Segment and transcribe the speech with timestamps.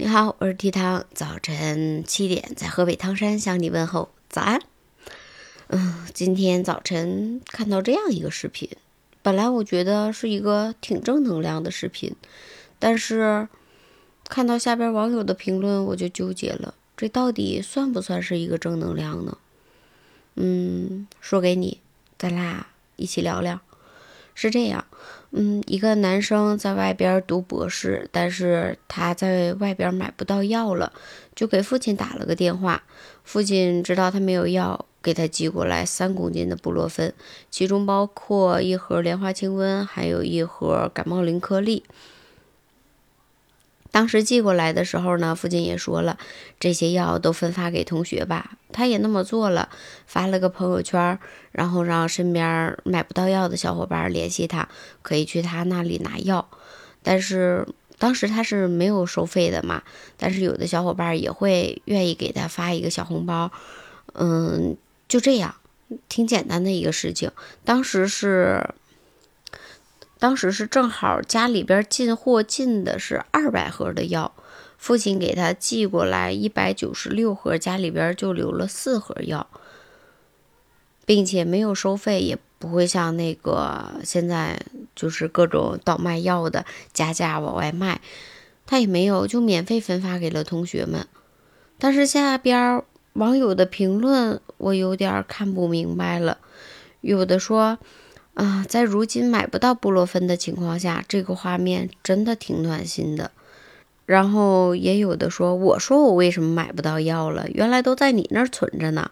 [0.00, 1.04] 你好，我是提汤。
[1.12, 4.62] 早晨七点，在河北唐山向你问候，早安。
[5.66, 8.70] 嗯，今天早晨看到这样一个视频，
[9.22, 12.14] 本来我觉得是一个挺正能量的视频，
[12.78, 13.48] 但是
[14.28, 19.36] 看到下边网友的评论，我就纠结了，这到底算不算是一个正能量呢？
[20.36, 21.80] 嗯，说给你，
[22.16, 23.60] 咱俩一起聊聊。
[24.36, 24.86] 是这样，
[25.30, 30.92] 嗯，一个男生在外边读博士，但是他在外边买不到药了，
[31.34, 32.82] 就给父亲打了个电话。
[33.24, 37.12] 父亲知道他没有药，给他寄过来三公斤的布洛芬，
[37.50, 41.84] 其中包括一盒莲花清瘟，还有一盒感冒灵颗粒。
[43.98, 46.18] 当时寄过来的时候呢，父亲也说了，
[46.60, 48.52] 这些药都分发给同学吧。
[48.70, 49.70] 他也那么做了，
[50.06, 51.18] 发了个朋友圈，
[51.50, 54.68] 然后让身边买不到药的小伙伴联系他，
[55.02, 56.48] 可以去他那里拿药。
[57.02, 57.66] 但是
[57.98, 59.82] 当时他是没有收费的嘛，
[60.16, 63.50] 但是有的小伙伴也会愿意给他发一个小红包。
[64.12, 64.76] 嗯，
[65.08, 65.56] 就这样，
[66.08, 67.32] 挺简单的一个事情。
[67.64, 68.64] 当时是。
[70.18, 74.32] 当时是正好家里边进货进的是二百盒的药，
[74.76, 79.46] 父亲给他寄过来一百九十六盒，家里边就留了四盒药，
[81.06, 84.60] 并且没有收费，也不会像那个现在
[84.96, 88.00] 就是各种倒卖药的加价往外卖，
[88.66, 91.06] 他也没有，就免费分发给了同学们。
[91.78, 96.38] 但是下边网友的评论我有点看不明白了，
[97.02, 97.78] 有的说。
[98.38, 103.32] 啊，在如今买不到布洛芬的情况下，这个画面真的挺暖心的。
[104.06, 107.48] 然后也有的说，我说我为什么买不到药了？
[107.52, 109.10] 原来都在你那儿存着呢。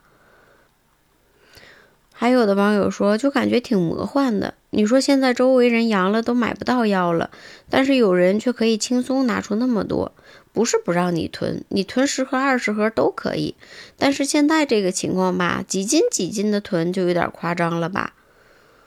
[2.12, 4.54] 还有的网友说，就感觉挺魔幻的。
[4.70, 7.30] 你说现在周围人阳了都买不到药了，
[7.68, 10.12] 但是有人却可以轻松拿出那么多，
[10.52, 13.56] 不是不让你囤，你囤十盒二十盒都可以。
[13.98, 18.12] 但是现在这个情况吧，几斤几斤的囤就有点夸张了吧。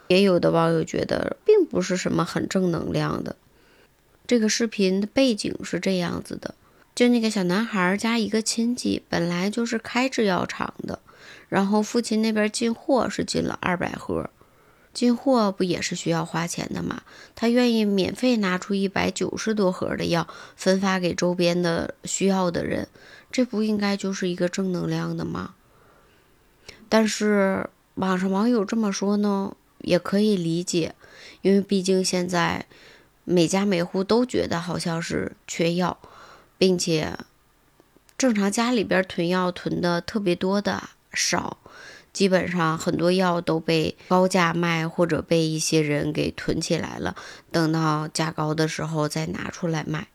[0.09, 3.35] 也有的网友觉得并不是什么很正能量的。
[4.27, 6.55] 这个视频的背景是这样子的：
[6.93, 10.99] 就那个小男孩加一个亲戚，本来就是开制药厂的，
[11.47, 14.29] 然后父亲那边进货是进了二百盒，
[14.93, 17.03] 进货不也是需要花钱的吗？
[17.35, 22.87] 他愿意免费拿出一百九十多盒的药分发给周边的需要的人，
[23.31, 25.53] 这不应该就是一个正能量的吗？
[26.87, 29.55] 但是网上网友这么说呢？
[29.79, 30.95] 也可以理解，
[31.41, 32.65] 因为毕竟现在
[33.23, 35.97] 每家每户都觉得好像是缺药，
[36.57, 37.17] 并且
[38.17, 41.57] 正常家里边囤药囤的特别多的少，
[42.11, 47.15] 基本上很多药都被高价卖或者被一些人给囤起来了，
[47.51, 50.07] 等到价高的时候再拿出来卖。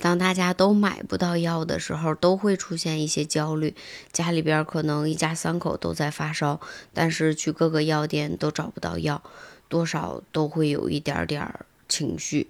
[0.00, 3.74] 当大家都买不到药的时候，都会出现一些焦虑。
[4.12, 6.60] 家里边可能一家三口都在发烧，
[6.94, 9.22] 但是去各个药店都找不到药，
[9.68, 11.52] 多少都会有一点点
[11.88, 12.48] 情绪。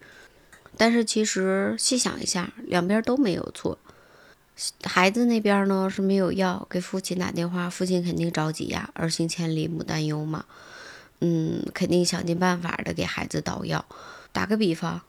[0.76, 3.78] 但是其实细想一下，两边都没有错。
[4.84, 10.44] 孩子那边呢是没有药，给父亲打电话，父亲肯定着急呀，儿行千里母担忧嘛。
[11.20, 13.87] 嗯，肯定想尽办法的给孩子倒药。
[14.32, 15.00] 打个比方。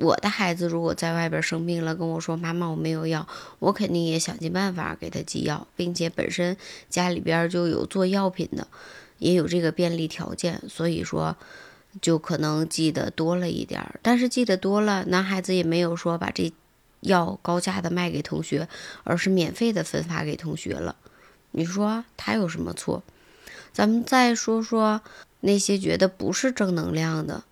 [0.00, 3.28] 我的孩子如果在外边生病了，跟我说妈妈我没有药，
[3.58, 6.56] 我肯定也想尽办法给他寄药，并且本身
[6.88, 8.66] 家里边就有做药品的，
[9.18, 11.36] 也有这个便利条件，所以说
[12.00, 14.00] 就可能寄的多了一点儿。
[14.02, 16.52] 但是寄的多了，男孩子也没有说把这
[17.00, 18.68] 药高价的卖给同学，
[19.04, 20.96] 而是免费的分发给同学了。
[21.50, 23.02] 你说他有什么错？
[23.72, 25.02] 咱们再说说
[25.40, 27.44] 那些觉得不是正能量的。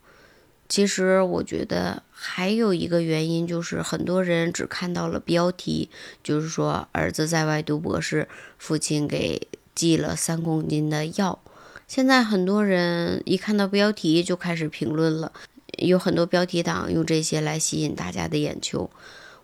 [0.69, 5.89] 其实我觉得还有一个原因，就是很多人只看到了标题，
[6.23, 11.39] 就是说儿子在外读博士，父亲给寄了三公斤的药。
[11.87, 15.33] 现在很多人一看到标题就开始评论了，
[15.79, 18.91] 有很多标题党用这些来吸引大家的眼球。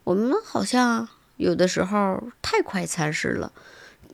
[0.04, 1.08] 我们好像
[1.38, 3.50] 有的时候太快餐式了，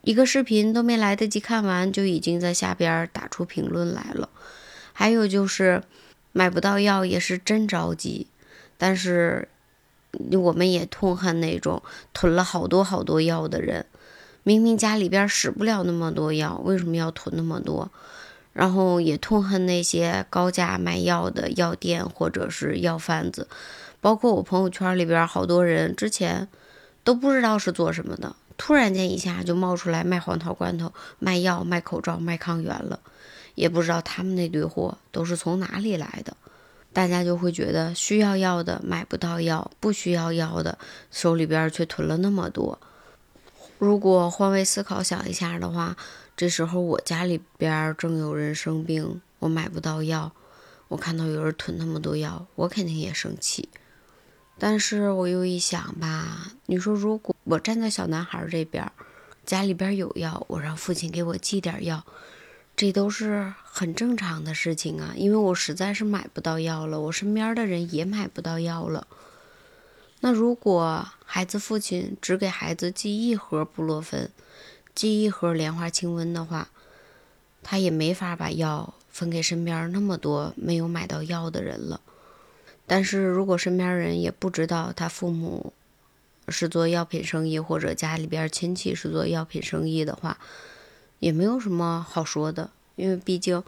[0.02, 4.28] 一个视频都没来得及看完，就已经在下边打出评论来了。
[4.92, 5.82] 还有就是。
[6.32, 8.26] 买不到药也是真着急，
[8.78, 9.48] 但是
[10.32, 11.82] 我们也痛恨那种
[12.12, 13.86] 囤了好多好多药的人。
[14.42, 17.90] 明明家里边使不了那么多药，为什么要囤那么多？
[18.52, 23.46] 然后也痛恨那些高价卖药的药店或者是药贩子。
[24.00, 26.48] 包括我朋友圈里边好多人之前
[27.04, 32.98] 都不知道是做什么的，突然间一下就冒出来卖黄桃罐头、卖药、卖口罩、卖抗原了。
[33.54, 36.36] 也不知道他们那堆货都是从哪里来的。
[36.92, 40.76] 大家就会觉得需要药的买不到药，不需要药的
[41.10, 42.78] 手里边却囤了那么多。
[43.78, 45.96] 如果换位思考想一下的话，
[46.36, 50.32] 这时候我家里边正有人生病，我买不到药，
[50.88, 53.68] 我看到有人囤那么多药，我肯定也生气。
[54.58, 58.90] 但是我又一想吧，你说如果我站在小男孩这边，
[59.46, 62.04] 家里边有药，我让父亲给我寄点药，
[62.80, 65.12] 这都是很正常的事情啊。
[65.14, 69.06] 因为我实在是买不到药了，我身边的人也买不到药了。
[70.20, 74.30] 那如果孩子父亲只给孩子寄一盒布洛芬，
[74.94, 76.70] 寄一盒莲花清瘟的话，
[77.62, 82.00] 他也没法把药分给身边那么多没有买到药的人了。
[82.86, 85.74] 但是如果身边人也不知道他父母
[86.48, 90.38] 是做药品生意，或者家里边亲戚是做药品生意的话，
[91.20, 93.62] 也没有什么好说的，因为毕竟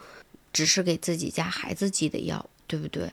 [0.53, 3.13] 只是给自己家孩子寄的药，对不对？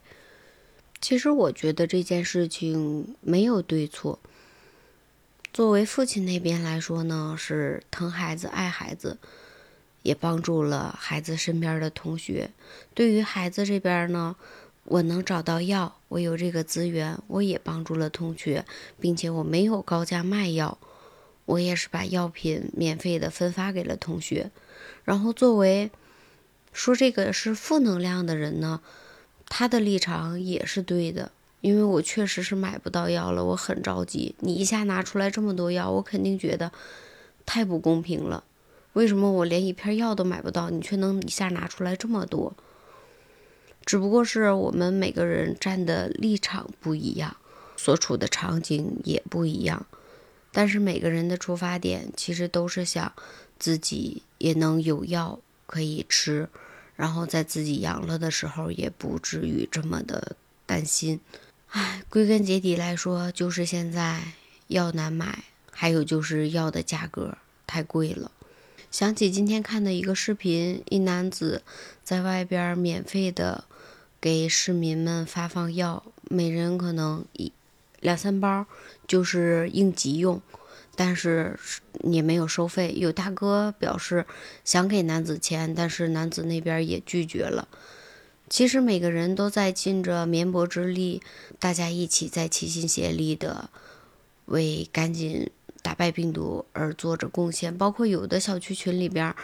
[1.00, 4.18] 其实我觉得这件事情没有对错。
[5.54, 9.18] 作为父亲那边来说呢，是疼孩子、爱孩子，
[10.02, 12.50] 也帮助了孩子身边的同学。
[12.94, 14.36] 对于孩子这边呢？
[14.86, 18.66] 我能找到药，我有这个资源，我也帮助了同学，
[19.00, 20.80] 并且我没有高价卖药，
[21.50, 24.52] 我也是把药品免费的分发给了同学。
[25.04, 25.90] 然后作为
[26.72, 28.82] 说这个是负能量的人呢，
[29.48, 31.32] 他的立场也是对的，
[31.62, 34.36] 因为我确实是买不到药了，我很着急。
[34.42, 36.72] 你一下拿出来这么多药，我肯定觉得
[37.48, 38.44] 太不公平了。
[38.94, 42.54] 为什么我连一片药都买不到，你却能一下拿出来这么多？
[43.86, 47.36] 只不过是我们每个人站的立场不一样，
[47.76, 49.88] 所处的场景也不一样，
[50.52, 53.14] 但是每个人的出发点其实都是想
[53.58, 56.50] 自己也能有药可以吃，
[56.96, 60.36] 然后在自己阳了的时候也不至于这么的
[60.66, 61.20] 担心。
[61.70, 64.34] 唉，归根结底来说，就是现在
[64.68, 67.38] 药难买，还有就是药的价格
[67.68, 68.32] 太贵了。
[68.90, 71.62] 想起今天看的一个视频，一男子
[72.04, 73.66] 在外边免费的。
[74.22, 77.54] 给市民们发放药，每人可能一
[78.02, 78.66] 两三包，
[79.08, 80.42] 就是应急用，
[80.96, 81.60] 但是
[82.04, 82.94] 也没有收费。
[82.98, 84.26] 有大哥表示
[84.64, 87.68] 想给男子钱，但是男子那边也拒绝了。
[88.50, 91.22] 其实每个人都在尽着绵薄之力，
[91.60, 93.70] 大家一起在齐心协力的
[94.46, 95.50] 为赶紧
[95.82, 99.36] 打败病毒而做着贡献，包括有的小区群里边。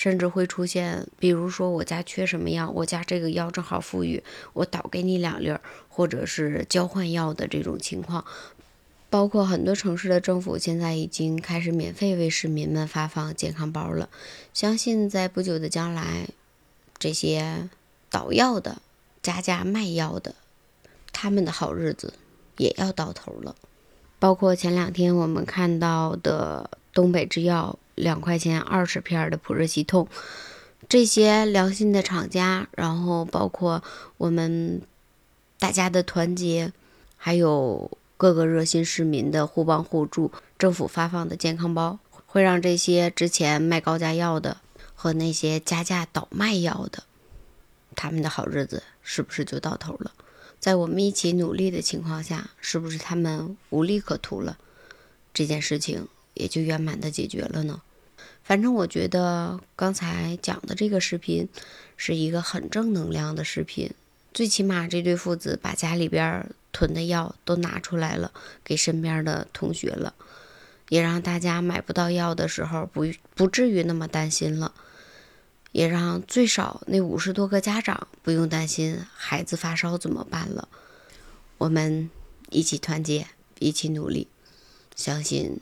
[0.00, 4.24] 甚至会出现，比如说我家缺什么药，我家这个药正好富裕，
[4.54, 5.60] 我倒给你两粒儿，
[5.90, 8.24] 或者是交换药的这种情况。
[9.10, 14.08] 包括很多城市的政府现在已经开始免费为市民们发放健康包了。
[14.54, 16.28] 相信在不久的将来，
[16.98, 17.68] 这些
[18.08, 18.80] 倒药的、
[19.22, 20.34] 加价卖药的，
[21.12, 22.14] 他们的好日子
[22.56, 23.54] 也要到头了。
[24.18, 27.78] 包括前两天我们看到的东北制药。
[28.00, 30.08] 两块钱二十片的普热西痛，
[30.88, 33.82] 这些良心的厂家，然后包括
[34.16, 34.82] 我们
[35.58, 36.72] 大家的团结，
[37.16, 44.56] 还有各个热心市民的互帮互助，政府发放的健康包，会让这些之前卖高价药的
[44.94, 47.04] 和那些加价倒卖药的，
[47.94, 50.12] 他们的好日子是不是就到头了？
[50.58, 54.58] 在我们一起努力的情况下，是不是他们无利可图了？
[55.32, 57.80] 这件事情也就圆满的解决了呢？
[58.42, 61.48] 反正我觉得刚才讲的这个视频
[61.96, 63.92] 是一个很正能量的视频，
[64.34, 68.32] 最起码这对父子把家里边囤的药都拿出来了，
[68.64, 70.14] 给身边的同学了，
[70.88, 74.74] 也让大家买不到药的时候不不至于那么担心了，
[75.70, 80.68] 也让最少那五十多个家长不用担心孩子发烧怎么办了。
[81.58, 82.10] 我们
[82.50, 83.28] 一起团结，
[83.60, 84.26] 一起努力，
[84.96, 85.60] 相信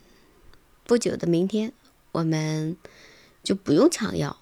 [0.84, 1.72] 不久的明天。
[2.18, 2.76] 我们
[3.44, 4.36] 就不用抢药，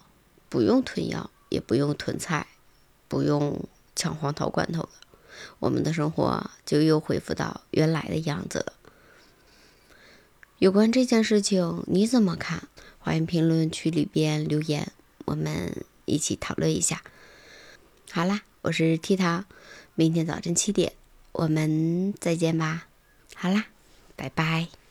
[0.49, 2.47] 不用囤药，也不用囤菜，
[3.07, 4.89] 不用抢黄桃罐头了。
[5.59, 8.73] 我们的生活就又恢复到原来的样子了。
[10.59, 12.67] 有关这件事情你怎么看？
[12.99, 14.91] 欢迎评论区里边留言，
[15.27, 17.03] 我们一起讨论一下。
[18.11, 19.45] 好啦，我是 T 糖，
[19.95, 20.95] 明天早晨七点
[21.33, 22.89] 我们再见吧。
[23.35, 23.67] 好啦，
[24.17, 24.86] 拜拜。